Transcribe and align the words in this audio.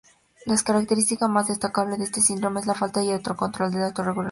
La 0.47 0.57
característica 0.63 1.27
más 1.27 1.49
destacable 1.49 1.95
de 1.95 2.05
este 2.05 2.21
síndrome 2.21 2.59
es 2.59 2.65
la 2.65 2.73
falta 2.73 3.01
de 3.01 3.13
autocontrol 3.13 3.71
y 3.75 3.83
autorregulación. 3.83 4.19